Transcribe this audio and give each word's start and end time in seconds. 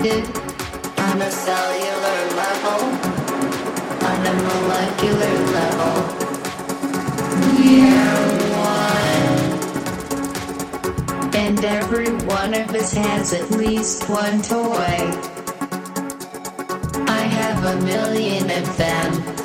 connected 0.00 0.24
on 0.98 1.20
a 1.20 1.30
cellular 1.30 2.34
level, 2.34 2.80
on 4.06 4.26
a 4.26 4.34
molecular 4.48 5.34
level. 5.52 5.94
We're 7.56 8.38
one. 8.56 9.34
And 11.34 11.64
every 11.64 12.10
one 12.26 12.54
of 12.54 12.74
us 12.74 12.92
has 12.94 13.32
at 13.34 13.50
least 13.50 14.08
one 14.08 14.40
toy. 14.42 15.12
I 17.06 17.20
have 17.20 17.64
a 17.64 17.76
million 17.84 18.50
of 18.50 18.76
them. 18.76 19.39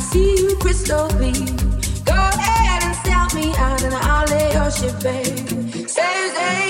See 0.00 0.36
you 0.36 0.56
crystal 0.56 1.08
clear. 1.08 1.32
Go 2.04 2.14
ahead 2.14 2.82
and 2.84 2.96
sell 3.04 3.28
me 3.34 3.52
out, 3.56 3.82
and 3.82 3.94
I'll 3.94 4.26
lay 4.26 4.52
your 4.52 4.70
ship 4.70 5.02
bare. 5.02 5.24
Say, 5.88 6.30
say. 6.34 6.67